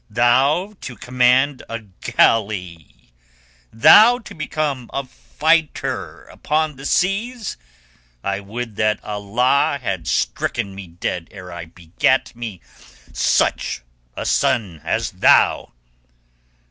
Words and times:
Thou 0.09 0.73
to 0.81 0.95
command 0.95 1.61
a 1.69 1.77
galley! 1.77 3.13
Thou 3.71 4.17
to 4.17 4.33
become 4.33 4.89
a 4.91 5.05
fighter 5.05 6.23
upon 6.23 6.75
the 6.75 6.87
seas! 6.87 7.55
I 8.23 8.39
would 8.39 8.77
that 8.77 8.99
Allah 9.03 9.77
had 9.79 10.07
stricken 10.07 10.73
me 10.73 10.87
dead 10.87 11.27
ere 11.29 11.51
I 11.51 11.65
begat 11.65 12.35
me 12.35 12.61
such 13.13 13.83
a 14.17 14.25
son 14.25 14.81
as 14.83 15.11
thou!" 15.11 15.71